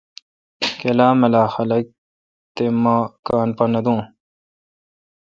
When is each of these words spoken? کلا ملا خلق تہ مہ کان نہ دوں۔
کلا 0.79 1.09
ملا 1.19 1.43
خلق 1.53 1.85
تہ 2.55 2.65
مہ 2.81 2.95
کان 3.27 3.49
نہ 3.73 3.79
دوں۔ 3.85 4.01